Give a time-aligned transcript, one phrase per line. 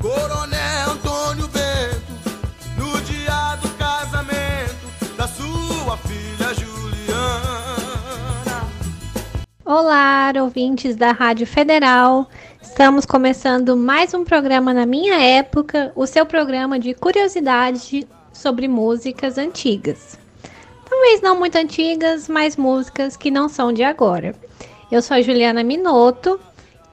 [0.00, 2.12] Coronel Antônio Bento,
[2.76, 7.88] no dia do casamento da sua filha Juliana.
[9.64, 12.30] Olá, ouvintes da Rádio Federal.
[12.62, 19.36] Estamos começando mais um programa na minha época, o seu programa de curiosidades sobre músicas
[19.36, 20.16] antigas.
[20.88, 24.32] Talvez não muito antigas, mas músicas que não são de agora.
[24.92, 26.38] Eu sou a Juliana Minotto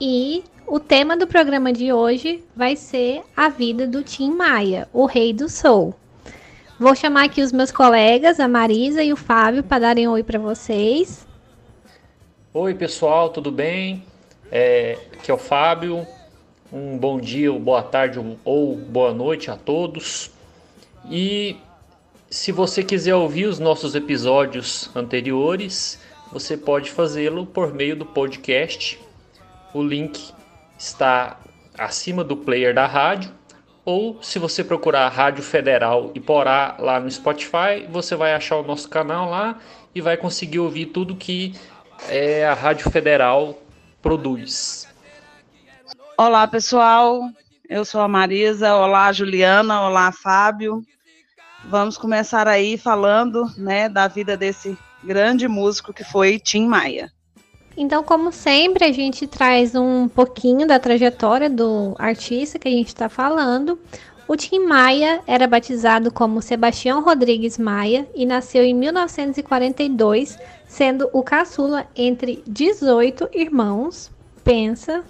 [0.02, 5.06] e o tema do programa de hoje vai ser a vida do Tim Maia, o
[5.06, 5.94] rei do soul.
[6.80, 10.40] Vou chamar aqui os meus colegas, a Marisa e o Fábio, para darem oi para
[10.40, 11.26] vocês.
[12.54, 14.04] Oi, pessoal, tudo bem?
[14.52, 16.06] É, aqui é o Fábio.
[16.74, 20.32] Um bom dia, boa tarde ou boa noite a todos.
[21.10, 21.56] E
[22.30, 26.00] se você quiser ouvir os nossos episódios anteriores,
[26.32, 29.00] você pode fazê-lo por meio do podcast.
[29.74, 30.35] O link
[30.78, 31.40] está
[31.78, 33.32] acima do player da rádio,
[33.86, 38.64] ou se você procurar Rádio Federal e porar lá no Spotify, você vai achar o
[38.64, 39.60] nosso canal lá
[39.94, 41.54] e vai conseguir ouvir tudo que
[42.10, 43.62] é, a Rádio Federal
[44.02, 44.88] produz.
[46.18, 47.22] Olá pessoal,
[47.70, 50.82] eu sou a Marisa, olá Juliana, olá Fábio.
[51.66, 57.12] Vamos começar aí falando né, da vida desse grande músico que foi Tim Maia.
[57.78, 62.88] Então, como sempre, a gente traz um pouquinho da trajetória do artista que a gente
[62.88, 63.78] está falando.
[64.28, 71.22] O Tim Maia era batizado como Sebastião Rodrigues Maia e nasceu em 1942, sendo o
[71.22, 74.10] caçula entre 18 irmãos.
[74.44, 75.04] Pensa.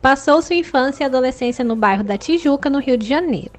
[0.00, 3.52] Passou sua infância e adolescência no bairro da Tijuca, no Rio de Janeiro.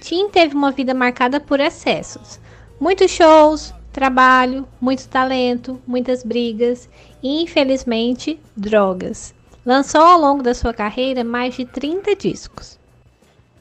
[0.00, 2.40] Tim teve uma vida marcada por excessos.
[2.78, 6.88] Muitos shows, trabalho, muito talento, muitas brigas
[7.22, 9.34] e, infelizmente, drogas.
[9.64, 12.78] Lançou ao longo da sua carreira mais de 30 discos.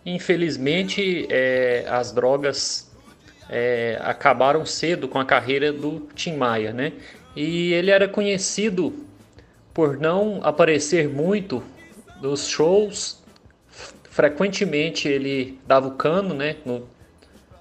[0.06, 2.90] Infelizmente, é, as drogas
[3.50, 6.94] é, acabaram cedo com a carreira do Tim Maia, né?
[7.36, 9.06] E ele era conhecido
[9.74, 11.64] por não aparecer muito
[12.22, 13.22] nos shows.
[14.04, 16.56] Frequentemente ele dava o cano, né?
[16.66, 16.88] No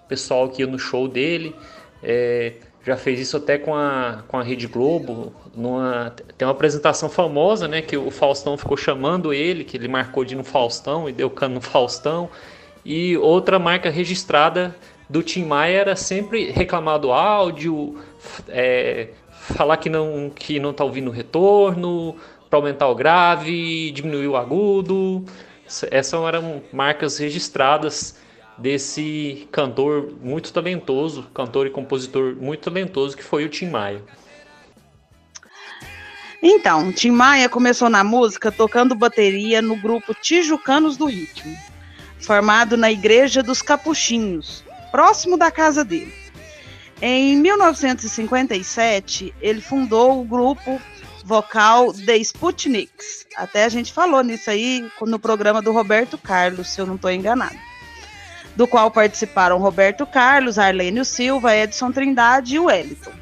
[0.08, 1.54] pessoal que ia no show dele.
[2.02, 2.54] É,
[2.84, 5.32] já fez isso até com a, com a Rede Globo.
[5.54, 7.82] Numa, tem uma apresentação famosa, né?
[7.82, 11.56] Que o Faustão ficou chamando ele, que ele marcou de no Faustão e deu cano
[11.56, 12.30] no Faustão.
[12.84, 14.74] E outra marca registrada
[15.08, 17.98] do Tim Maia era sempre reclamar do áudio,
[18.48, 22.16] é, falar que não que não está ouvindo o retorno,
[22.48, 25.24] para aumentar o grave, diminuir o agudo.
[25.90, 28.18] Essas eram marcas registradas
[28.58, 34.02] desse cantor muito talentoso, cantor e compositor muito talentoso que foi o Tim Maia.
[36.42, 41.56] Então, Tim Maia começou na música tocando bateria no grupo Tijucanos do Ritmo,
[42.20, 46.14] formado na Igreja dos Capuchinhos, próximo da casa dele.
[47.00, 50.80] Em 1957, ele fundou o grupo
[51.24, 53.26] vocal The Sputniks.
[53.36, 57.10] Até a gente falou nisso aí no programa do Roberto Carlos, se eu não estou
[57.10, 57.58] enganado
[58.58, 63.12] do qual participaram Roberto Carlos, Arlênio Silva, Edson Trindade e Wellington.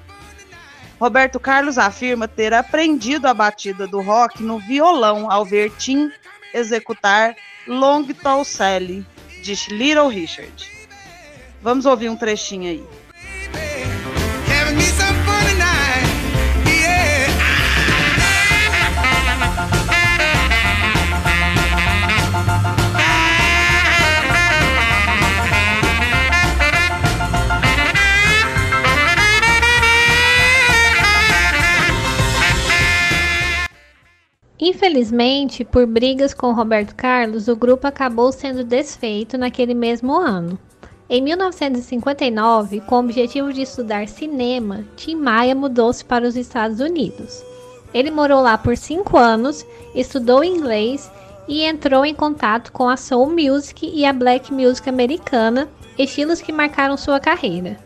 [0.98, 6.10] Roberto Carlos afirma ter aprendido a batida do rock no violão ao ver Tim
[6.54, 7.36] executar
[7.66, 9.04] Long Tall Sally,
[9.42, 10.70] de Little Richard.
[11.60, 13.95] Vamos ouvir um trechinho aí.
[34.96, 40.58] Infelizmente, por brigas com Roberto Carlos, o grupo acabou sendo desfeito naquele mesmo ano.
[41.06, 47.44] Em 1959, com o objetivo de estudar cinema, Tim Maia mudou-se para os Estados Unidos.
[47.92, 51.10] Ele morou lá por cinco anos, estudou inglês
[51.46, 55.68] e entrou em contato com a soul music e a black music americana,
[55.98, 57.76] estilos que marcaram sua carreira.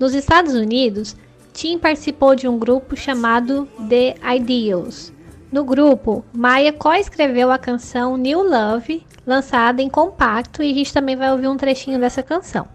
[0.00, 1.14] Nos Estados Unidos,
[1.52, 5.12] Tim participou de um grupo chamado The Ideals,
[5.54, 11.14] no grupo, Maia co-escreveu a canção New Love, lançada em compacto, e a gente também
[11.14, 12.66] vai ouvir um trechinho dessa canção.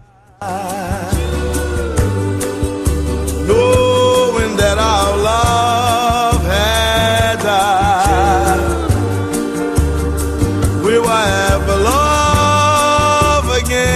[3.46, 8.60] Knowing that our love had died,
[10.82, 13.90] we will ever love again.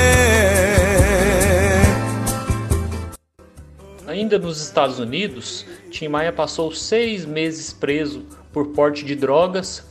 [4.06, 9.84] Ainda nos Estados Unidos, Tim Maia passou seis meses preso por porte de drogas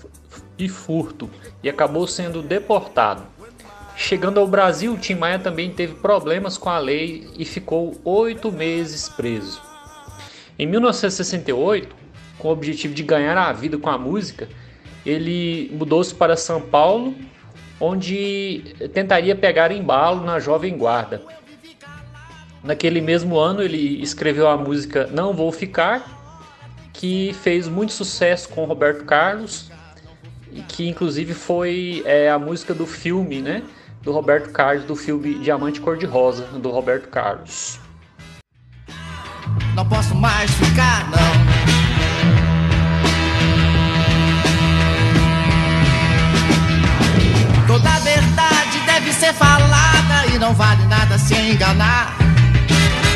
[0.58, 1.30] e furto
[1.62, 3.24] e acabou sendo deportado.
[3.96, 9.10] Chegando ao Brasil, Tim Maia também teve problemas com a lei e ficou oito meses
[9.10, 9.62] preso.
[10.58, 11.94] Em 1968,
[12.40, 14.48] com o objetivo de ganhar a vida com a música,
[15.06, 17.14] ele mudou-se para São Paulo,
[17.80, 21.22] onde tentaria pegar embalo na Jovem Guarda.
[22.64, 26.23] Naquele mesmo ano, ele escreveu a música Não Vou Ficar,
[27.04, 29.70] que fez muito sucesso com Roberto Carlos,
[30.54, 33.62] e que inclusive foi é, a música do filme, né?
[34.02, 37.78] Do Roberto Carlos, do filme Diamante Cor-de-Rosa, do Roberto Carlos.
[39.76, 41.18] Não posso mais ficar, não.
[47.68, 52.23] Toda verdade deve ser falada e não vale nada se enganar.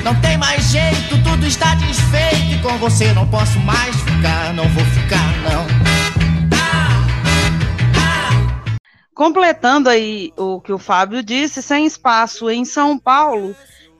[0.07, 4.63] Não tem mais jeito, tudo está desfeito e com você não posso mais ficar, não
[4.69, 5.67] vou ficar, não.
[9.13, 13.53] Completando aí o que o Fábio disse, sem espaço em São Paulo,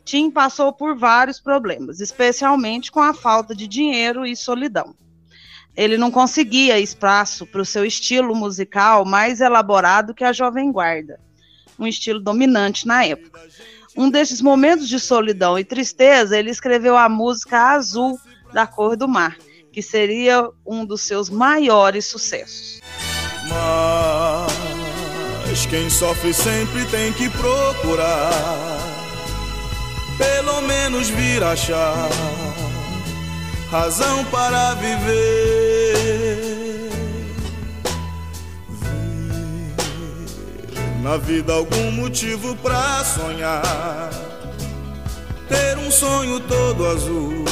[0.05, 4.95] Tim passou por vários problemas, especialmente com a falta de dinheiro e solidão
[5.75, 11.19] ele não conseguia espaço para o seu estilo musical mais elaborado que a Jovem Guarda,
[11.77, 13.41] um estilo dominante na época.
[13.97, 18.19] Um desses momentos de solidão e tristeza, ele escreveu a música Azul
[18.53, 19.35] da Cor do Mar,
[19.73, 22.79] que seria um dos seus maiores sucessos.
[23.49, 24.45] Mas
[25.65, 28.77] quem sofre sempre tem que procurar,
[30.17, 32.07] pelo menos vir achar
[33.71, 35.76] razão para viver.
[41.01, 44.09] Na vida algum motivo para sonhar.
[45.47, 47.45] Ter um sonho todo azul,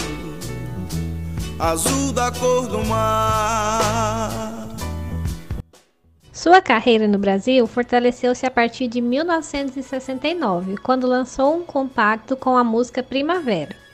[1.60, 4.66] azul da cor do mar.
[6.32, 12.64] Sua carreira no Brasil fortaleceu-se a partir de 1969, quando lançou um compacto com a
[12.64, 13.85] música Primavera.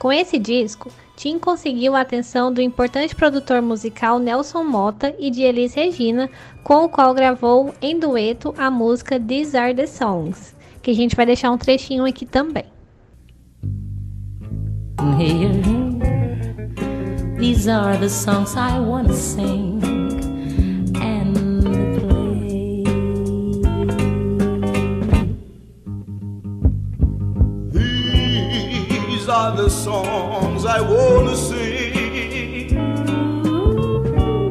[0.00, 5.42] Com esse disco, Tim conseguiu a atenção do importante produtor musical Nelson Mota e de
[5.42, 6.30] Elis Regina,
[6.64, 11.14] com o qual gravou em dueto a música These Are The Songs, que a gente
[11.14, 12.64] vai deixar um trechinho aqui também.
[17.38, 19.99] These are the songs I wanna sing
[29.40, 32.68] are the songs I wanna sing.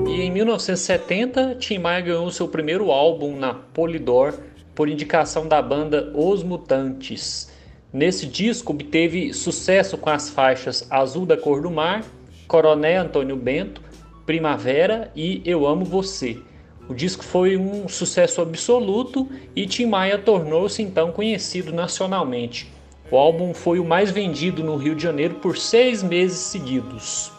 [0.08, 4.34] E em 1970, Tim Maia ganhou seu primeiro álbum na Polydor
[4.74, 7.52] por indicação da banda Os Mutantes.
[7.94, 12.04] Nesse disco obteve sucesso com as faixas Azul da Cor do Mar,
[12.48, 13.84] Coronel Antônio Bento,
[14.26, 16.40] Primavera e Eu Amo Você.
[16.88, 22.79] O disco foi um sucesso absoluto e Tim Maia tornou-se então conhecido nacionalmente.
[23.12, 27.32] O álbum foi o mais vendido no Rio de Janeiro por seis meses seguidos.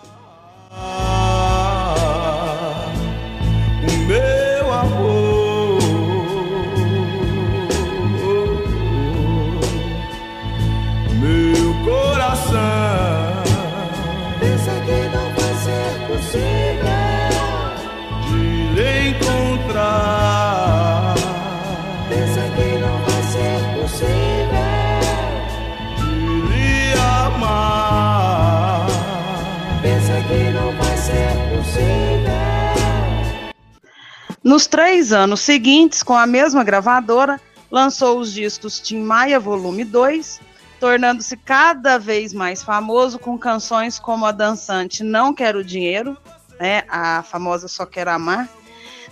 [34.61, 37.41] Nos três anos seguintes, com a mesma gravadora,
[37.71, 40.39] lançou os discos Tim Maia Volume 2,
[40.79, 46.15] tornando-se cada vez mais famoso com canções como a dançante Não Quero Dinheiro,
[46.61, 48.51] né, a famosa Só Quero Amar,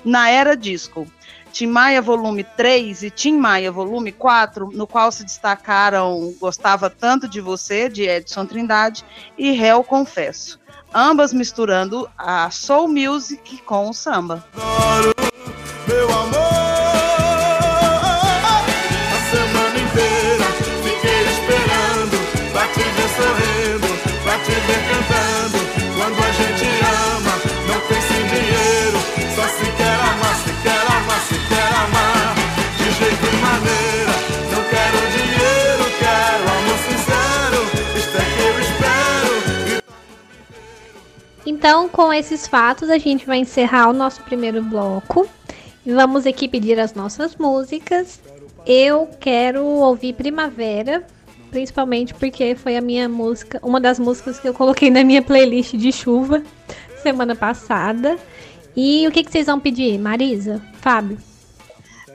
[0.05, 1.07] na era disco.
[1.51, 7.27] Tim Maia Volume 3 e Tim Maia Volume 4, no qual se destacaram Gostava Tanto
[7.27, 9.03] de Você, de Edson Trindade,
[9.39, 10.61] e Réu Confesso,
[10.93, 14.47] ambas misturando a soul music com o samba.
[14.55, 15.18] Adoro,
[15.89, 16.39] meu amor.
[19.15, 20.45] A semana inteira
[20.85, 22.17] fiquei esperando
[22.75, 23.89] te ver sorrindo,
[24.45, 25.59] te ver cantando.
[25.97, 26.67] Quando a gente
[27.17, 27.35] ama,
[27.67, 27.81] não
[28.29, 28.99] dinheiro,
[29.35, 32.35] só se quer amar, se quer amar, se quer amar.
[32.77, 34.15] De jeito maneira,
[34.53, 37.61] não quero dinheiro, quero amor sincero.
[38.15, 39.83] É que eu espero.
[41.47, 45.27] Então, com esses fatos, a gente vai encerrar o nosso primeiro bloco.
[45.91, 48.21] Vamos aqui pedir as nossas músicas.
[48.67, 51.07] Eu quero ouvir Primavera,
[51.51, 55.75] principalmente porque foi a minha música, uma das músicas que eu coloquei na minha playlist
[55.77, 56.43] de chuva
[57.03, 58.19] semana passada.
[58.77, 60.61] E o que, que vocês vão pedir, Marisa?
[60.83, 61.17] Fábio?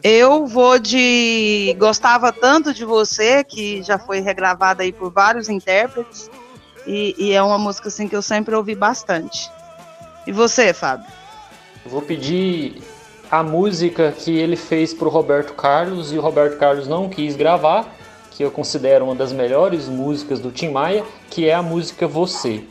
[0.03, 6.29] Eu vou de Gostava Tanto de Você, que já foi regravada aí por vários intérpretes.
[6.85, 9.49] E, e, é uma música assim que eu sempre ouvi bastante.
[10.27, 11.07] E você, Fábio?
[11.85, 12.83] Vou pedir
[13.33, 17.35] a música que ele fez para o Roberto Carlos e o Roberto Carlos não quis
[17.35, 17.91] gravar,
[18.29, 22.63] que eu considero uma das melhores músicas do Tim Maia, que é a música Você.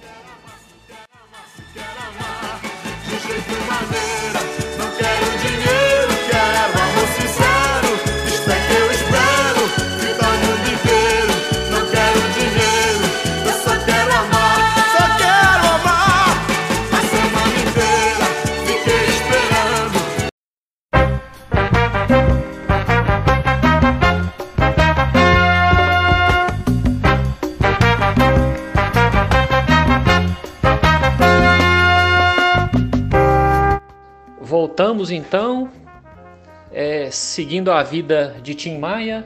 [35.11, 35.71] Então,
[36.73, 39.25] é, seguindo a vida de Tim Maia,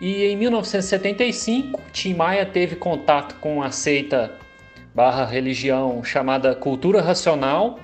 [0.00, 4.30] e em 1975 Tim Maia teve contato com a seita
[4.94, 7.78] barra religião chamada Cultura Racional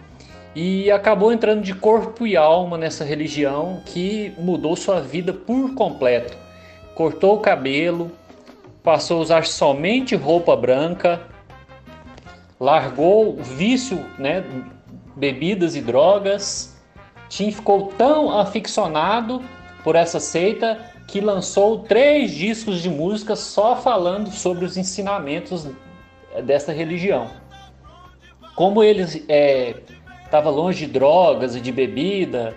[0.55, 6.37] e acabou entrando de corpo e alma nessa religião que mudou sua vida por completo.
[6.95, 8.13] Cortou o cabelo,
[8.83, 11.23] passou a usar somente roupa branca,
[12.61, 14.45] largou o vício, né,
[15.17, 16.72] bebidas e drogas
[17.33, 19.41] Tim ficou tão aficionado
[19.83, 25.67] por essa seita que lançou três discos de música só falando sobre os ensinamentos
[26.45, 27.31] dessa religião.
[28.55, 32.55] Como ele estava é, longe de drogas e de bebida,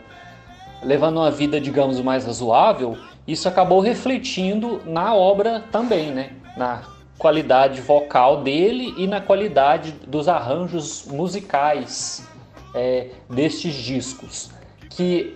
[0.84, 6.34] levando uma vida, digamos, mais razoável, isso acabou refletindo na obra também, né?
[6.58, 6.84] Na
[7.18, 12.28] qualidade vocal dele e na qualidade dos arranjos musicais
[12.74, 14.54] é, destes discos
[14.96, 15.36] que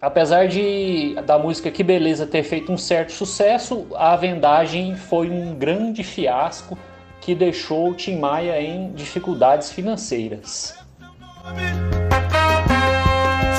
[0.00, 5.54] apesar de da música Que Beleza ter feito um certo sucesso, a vendagem foi um
[5.54, 6.76] grande fiasco
[7.20, 10.74] que deixou o Tim Maia em dificuldades financeiras.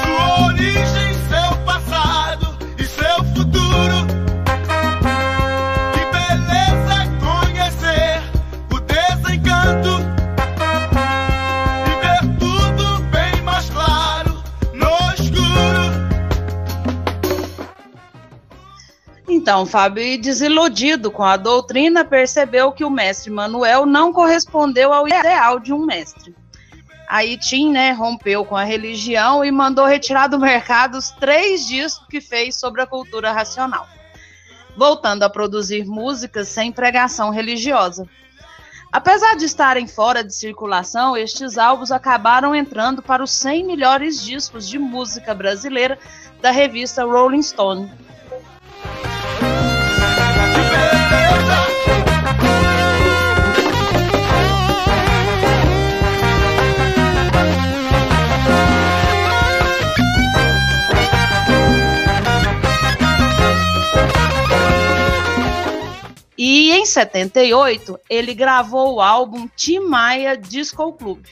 [0.03, 1.12] Sua origem,
[19.43, 25.59] Então, Fábio, desiludido com a doutrina, percebeu que o mestre Manuel não correspondeu ao ideal
[25.59, 26.33] de um mestre.
[27.09, 32.07] Aí Tim, né, rompeu com a religião e mandou retirar do mercado os três discos
[32.07, 33.85] que fez sobre a cultura racional,
[34.77, 38.07] voltando a produzir músicas sem pregação religiosa.
[38.93, 44.69] Apesar de estarem fora de circulação, estes álbuns acabaram entrando para os 100 melhores discos
[44.69, 46.00] de música brasileira
[46.41, 48.02] da revista Rolling Stone.
[66.45, 71.25] E em 78, ele gravou o álbum Tim Maia Disco Club,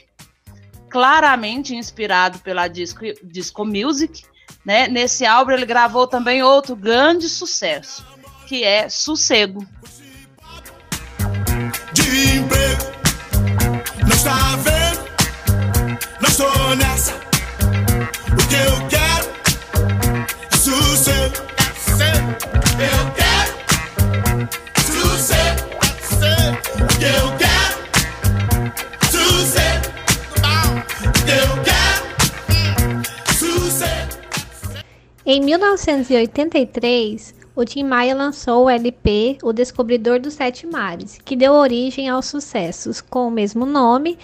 [0.90, 4.24] claramente inspirado pela disco, disco music.
[4.66, 4.88] Né?
[4.88, 8.06] Nesse álbum, ele gravou também outro grande sucesso,
[8.48, 9.68] que é Sossego.
[11.92, 12.84] De emprego,
[14.04, 15.10] não está vendo,
[16.22, 17.21] não estou nessa.
[35.42, 41.54] Em 1983, o Tim Maia lançou o LP O Descobridor dos Sete Mares, que deu
[41.54, 44.20] origem aos sucessos com o mesmo nome,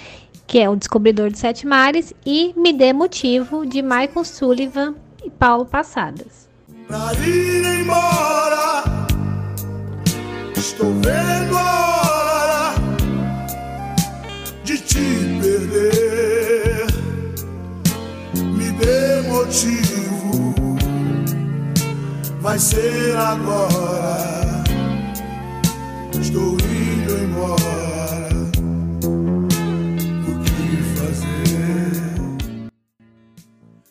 [0.46, 4.94] que é O Descobridor dos Sete Mares, e Me Dê Motivo, de Michael Sullivan
[5.26, 6.48] e Paulo Passadas.
[6.86, 8.84] Pra ir embora,
[10.56, 12.76] estou vendo a hora
[14.64, 15.02] de te
[15.42, 16.86] perder.
[18.56, 19.87] Me dê motivo
[22.48, 24.64] vai ser agora.
[26.18, 27.60] Estou indo embora.
[30.30, 32.72] O que fazer?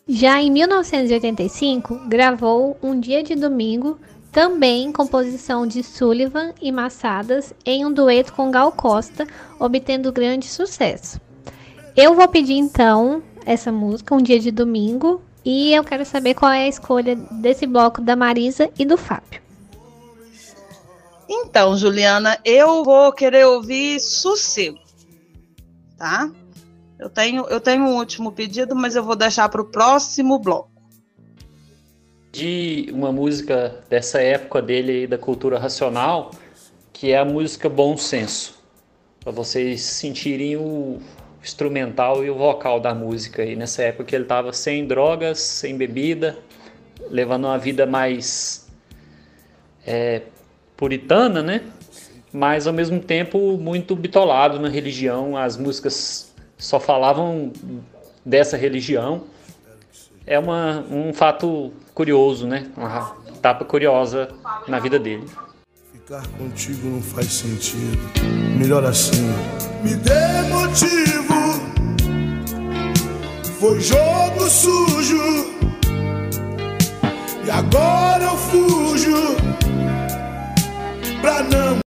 [0.07, 3.99] Já em 1985, gravou Um Dia de Domingo,
[4.31, 9.27] também composição de Sullivan e Massadas, em um dueto com Gal Costa,
[9.59, 11.21] obtendo grande sucesso.
[11.95, 16.51] Eu vou pedir então essa música, Um Dia de Domingo, E eu quero saber qual
[16.51, 19.41] é a escolha desse bloco da Marisa e do Fábio.
[21.29, 24.77] Então, Juliana, eu vou querer ouvir sossego,
[25.97, 26.29] tá?
[26.99, 30.69] Eu tenho, eu tenho um último pedido, mas eu vou deixar para o próximo bloco.
[32.29, 36.31] De uma música dessa época dele aí, da cultura racional,
[36.91, 38.53] que é a música Bom Senso.
[39.21, 40.99] Para vocês sentirem o
[41.41, 45.77] instrumental e o vocal da música aí, nessa época que ele estava sem drogas, sem
[45.77, 46.37] bebida,
[47.09, 48.67] levando uma vida mais
[49.85, 50.23] é,
[50.75, 51.61] puritana, né?
[52.31, 55.37] Mas ao mesmo tempo muito bitolado na religião.
[55.37, 57.51] As músicas só falavam
[58.25, 59.23] dessa religião.
[60.25, 62.69] É uma, um fato curioso, né?
[62.75, 64.27] Uma etapa curiosa
[64.67, 65.25] na vida dele.
[65.93, 67.97] Ficar contigo não faz sentido.
[68.57, 69.27] Melhor assim.
[69.87, 71.61] Me dê motivo.
[73.57, 75.47] Foi jogo sujo.
[77.45, 79.37] E agora eu fujo
[81.21, 81.79] pra não.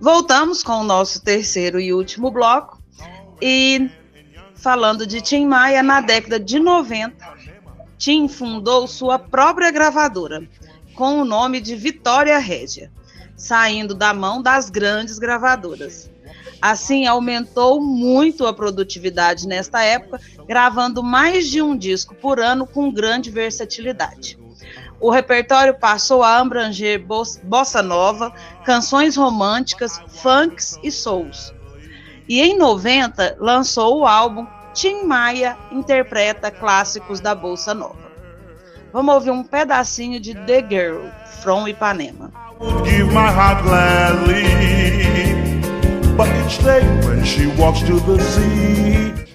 [0.00, 2.80] Voltamos com o nosso terceiro e último bloco
[3.42, 3.90] e
[4.54, 7.35] falando de Tim Maia na década de 90.
[7.98, 10.46] Tim fundou sua própria gravadora
[10.94, 12.90] com o nome de Vitória Régia,
[13.36, 16.10] saindo da mão das grandes gravadoras.
[16.60, 22.90] Assim, aumentou muito a produtividade nesta época, gravando mais de um disco por ano com
[22.90, 24.38] grande versatilidade.
[24.98, 27.04] O repertório passou a abranger
[27.44, 28.32] bossa nova,
[28.64, 31.54] canções românticas, funks e souls.
[32.26, 38.12] E em 90 lançou o álbum Tim Maia Interpreta Clássicos da Bossa Nova.
[38.92, 41.08] Vamos ouvir um pedacinho de The Girl,
[41.40, 42.30] From Ipanema.
[42.84, 44.44] Give my heart gladly.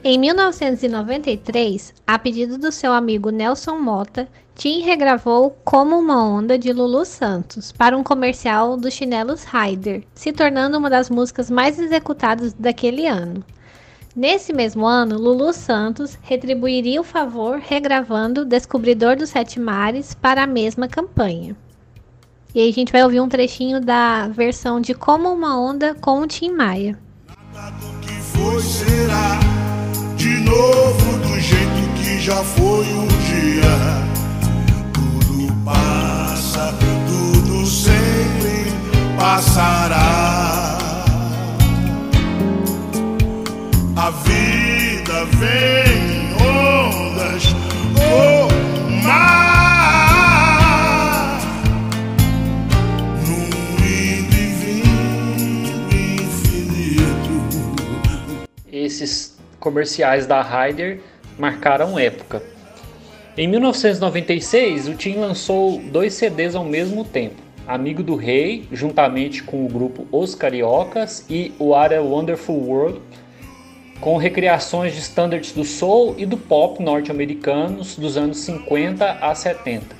[0.03, 6.71] Em 1993, a pedido do seu amigo Nelson Mota, Tim regravou Como uma Onda de
[6.71, 12.53] Lulu Santos para um comercial dos chinelos Ryder, se tornando uma das músicas mais executadas
[12.53, 13.43] daquele ano.
[14.15, 20.47] Nesse mesmo ano, Lulu Santos retribuiria o favor regravando Descobridor dos Sete Mares para a
[20.47, 21.55] mesma campanha.
[22.53, 26.19] E aí a gente vai ouvir um trechinho da versão de Como uma Onda com
[26.19, 26.99] o Tim Maia.
[27.53, 29.39] Nada do que foi será
[30.17, 33.63] de novo do jeito que já foi um dia.
[34.93, 36.73] Tudo passa,
[37.07, 38.73] tudo sempre
[39.17, 40.60] passará.
[43.95, 47.43] A vida vem ondas,
[47.97, 49.51] oh, mar.
[58.71, 61.01] esses comerciais da Ryder
[61.37, 62.41] marcaram época.
[63.37, 67.35] Em 1996, o Tim lançou dois CDs ao mesmo tempo:
[67.67, 73.01] Amigo do Rei, juntamente com o grupo Os Cariocas, e What a Wonderful World,
[74.01, 79.95] com recriações de standards do soul e do pop norte-americanos dos anos 50 a 70.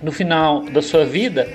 [0.00, 1.52] No final da sua vida,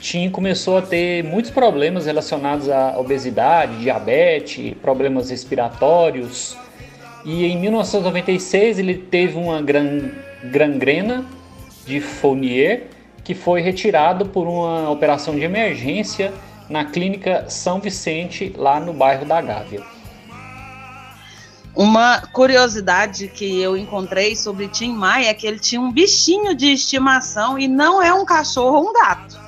[0.00, 6.56] Tim começou a ter muitos problemas relacionados à obesidade, diabetes, problemas respiratórios.
[7.24, 10.10] E em 1996 ele teve uma gran,
[10.44, 11.24] gangrena
[11.84, 12.84] de Fournier
[13.24, 16.32] que foi retirado por uma operação de emergência
[16.68, 19.93] na clínica São Vicente, lá no bairro da Gávea.
[21.74, 26.72] Uma curiosidade que eu encontrei sobre Tim Maia é que ele tinha um bichinho de
[26.72, 29.44] estimação e não é um cachorro ou um gato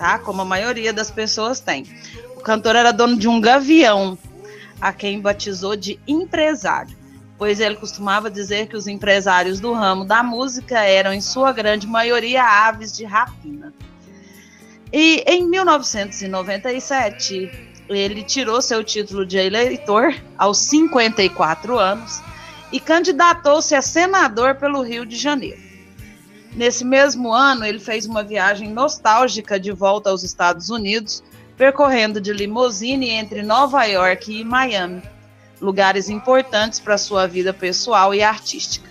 [0.00, 0.18] tá?
[0.18, 1.84] Como a maioria das pessoas tem.
[2.34, 4.16] O cantor era dono de um gavião,
[4.80, 6.96] a quem batizou de empresário,
[7.36, 11.86] pois ele costumava dizer que os empresários do ramo da música eram, em sua grande
[11.86, 13.74] maioria, aves de rapina.
[14.90, 22.20] E em 1997, ele tirou seu título de eleitor aos 54 anos
[22.72, 25.60] e candidatou-se a senador pelo Rio de Janeiro.
[26.54, 31.22] Nesse mesmo ano, ele fez uma viagem nostálgica de volta aos Estados Unidos,
[31.56, 35.02] percorrendo de limusine entre Nova York e Miami,
[35.60, 38.88] lugares importantes para sua vida pessoal e artística.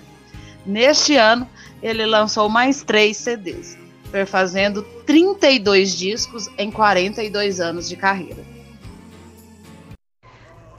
[0.66, 1.50] Neste ano,
[1.82, 3.78] ele lançou mais três CDs,
[4.12, 8.59] perfazendo 32 discos em 42 anos de carreira.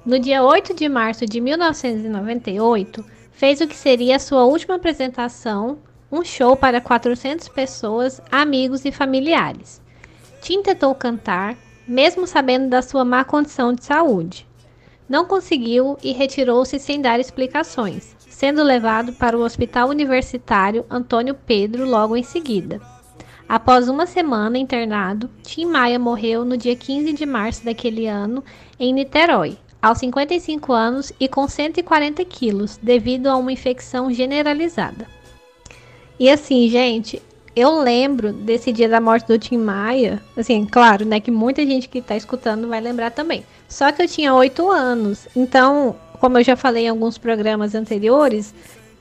[0.05, 5.79] No dia 8 de março de 1998, fez o que seria a sua última apresentação
[6.11, 9.81] um show para 400 pessoas, amigos e familiares.
[10.41, 11.55] Tim tentou cantar,
[11.87, 14.49] mesmo sabendo da sua má condição de saúde.
[15.07, 21.87] Não conseguiu e retirou-se sem dar explicações, sendo levado para o Hospital Universitário Antônio Pedro
[21.87, 22.81] logo em seguida.
[23.47, 28.43] Após uma semana internado, Tim Maia morreu no dia 15 de março daquele ano
[28.79, 35.07] em Niterói, aos 55 anos e com 140 quilos, devido a uma infecção generalizada.
[36.19, 37.23] E assim, gente,
[37.57, 41.89] eu lembro desse dia da morte do Tim Maia, assim, claro, né, que muita gente
[41.89, 43.45] que tá escutando vai lembrar também.
[43.69, 48.55] Só que eu tinha 8 anos, então, como eu já falei em alguns programas anteriores,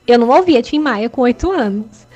[0.06, 2.06] eu não ouvia Tim Maia com 8 anos.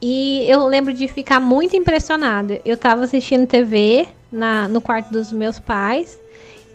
[0.00, 2.60] E eu lembro de ficar muito impressionada.
[2.64, 6.18] Eu tava assistindo TV na, no quarto dos meus pais.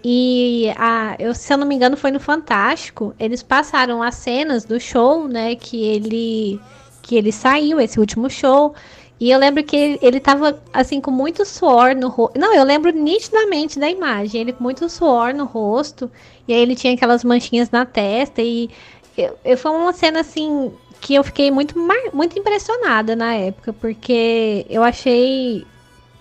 [0.04, 3.14] E a, eu, se eu não me engano, foi no Fantástico.
[3.20, 5.56] Eles passaram as cenas do show, né?
[5.56, 6.60] Que ele
[7.02, 8.76] que ele saiu, esse último show.
[9.20, 12.38] E eu lembro que ele, ele tava, assim, com muito suor no rosto.
[12.38, 14.42] Não, eu lembro nitidamente da imagem.
[14.42, 16.12] Ele com muito suor no rosto.
[16.48, 18.42] E aí ele tinha aquelas manchinhas na testa.
[18.42, 18.70] E
[19.18, 21.76] eu, eu, foi uma cena, assim, que eu fiquei muito,
[22.14, 23.74] muito impressionada na época.
[23.74, 25.66] Porque eu achei,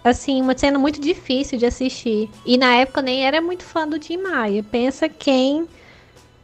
[0.08, 2.30] assim, uma cena muito difícil de assistir.
[2.44, 4.62] E na época eu nem era muito fã do Tim Maia.
[4.62, 5.66] Pensa quem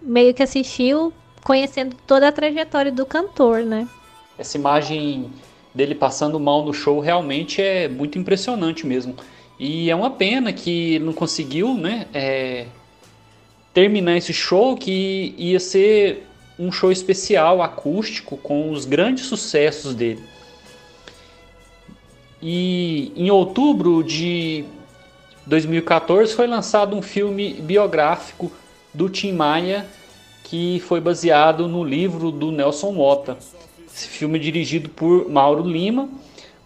[0.00, 1.12] meio que assistiu
[1.44, 3.88] conhecendo toda a trajetória do cantor, né?
[4.42, 5.30] essa imagem
[5.74, 9.16] dele passando mal no show realmente é muito impressionante mesmo.
[9.58, 12.66] E é uma pena que ele não conseguiu né, é,
[13.72, 16.26] terminar esse show que ia ser
[16.58, 20.22] um show especial, acústico, com os grandes sucessos dele.
[22.42, 24.64] E em outubro de
[25.46, 28.50] 2014 foi lançado um filme biográfico
[28.92, 29.86] do Tim Maia
[30.44, 33.38] que foi baseado no livro do Nelson Mota.
[33.86, 36.08] Esse filme é dirigido por Mauro Lima.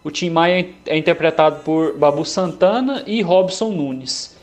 [0.03, 4.35] O Tim Maia é interpretado por Babu Santana e Robson Nunes.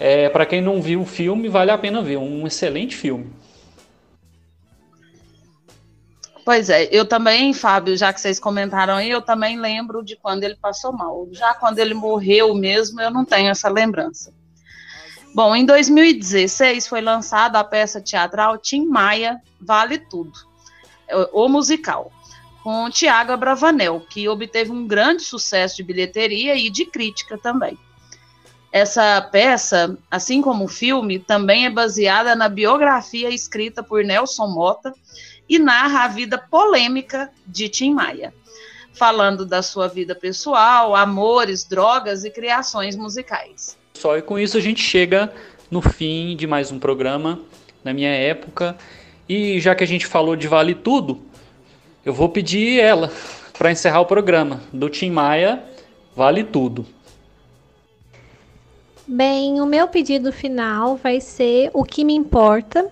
[0.00, 2.16] É, Para quem não viu o filme, vale a pena ver.
[2.16, 3.26] Um excelente filme.
[6.46, 10.44] Pois é, eu também, Fábio, já que vocês comentaram aí, eu também lembro de quando
[10.44, 11.26] ele passou mal.
[11.32, 14.32] Já quando ele morreu mesmo, eu não tenho essa lembrança.
[15.34, 20.38] Bom, em 2016 foi lançada a peça teatral Tim Maia Vale Tudo,
[21.32, 22.12] o musical
[22.62, 27.76] com Tiago Abravanel, que obteve um grande sucesso de bilheteria e de crítica também.
[28.70, 34.94] Essa peça, assim como o filme, também é baseada na biografia escrita por Nelson Mota
[35.48, 38.32] e narra a vida polêmica de Tim Maia,
[38.92, 43.76] falando da sua vida pessoal, amores, drogas e criações musicais.
[43.94, 45.32] Só e com isso a gente chega
[45.70, 47.40] no fim de mais um programa
[47.82, 48.76] na minha época.
[49.28, 51.20] E já que a gente falou de Vale Tudo,
[52.04, 53.10] eu vou pedir ela
[53.58, 54.60] para encerrar o programa.
[54.72, 55.62] Do Tim Maia,
[56.14, 56.86] vale tudo.
[59.08, 62.90] Bem, o meu pedido final vai ser O Que Me Importa.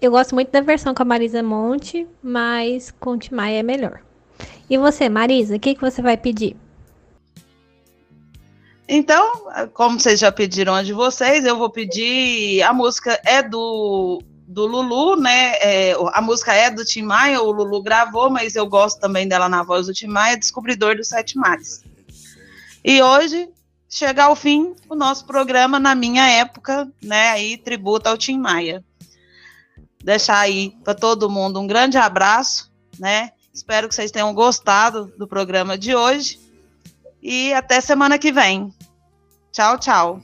[0.00, 3.62] Eu gosto muito da versão com a Marisa Monte, mas com o Tim Maia é
[3.62, 4.00] melhor.
[4.68, 6.56] E você, Marisa, o que, que você vai pedir?
[8.88, 12.62] Então, como vocês já pediram a de vocês, eu vou pedir.
[12.62, 15.54] A música é do do Lulu, né?
[15.60, 19.48] É, a música é do Tim Maia, o Lulu gravou, mas eu gosto também dela
[19.48, 21.84] na voz do Tim Maia, Descobridor dos Sete Mares.
[22.84, 23.48] E hoje
[23.88, 27.28] chega ao fim o nosso programa na minha época, né?
[27.28, 28.84] Aí tributo ao Tim Maia.
[30.02, 33.32] Deixar aí para todo mundo um grande abraço, né?
[33.52, 36.40] Espero que vocês tenham gostado do programa de hoje
[37.22, 38.72] e até semana que vem.
[39.52, 40.22] Tchau, tchau.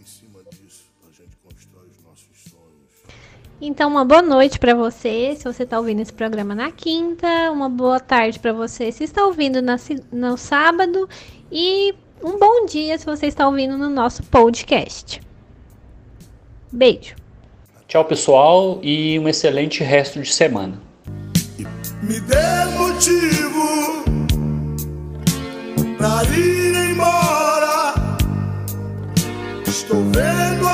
[3.61, 7.71] Então, uma boa noite para você, se você está ouvindo esse programa na quinta, uma
[7.71, 9.77] boa tarde para você se está ouvindo na,
[10.13, 11.09] no sábado
[11.51, 15.23] e um bom dia se você está ouvindo no nosso podcast.
[16.71, 17.26] Beijo.
[17.89, 20.77] Tchau, pessoal, e um excelente resto de semana.
[22.03, 24.05] Me dê motivo
[25.97, 27.95] pra ir embora.
[29.65, 30.67] Estou vendo